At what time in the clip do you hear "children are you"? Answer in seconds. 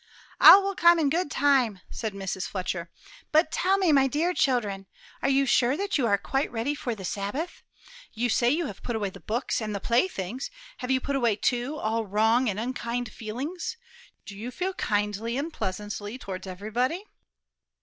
4.33-5.45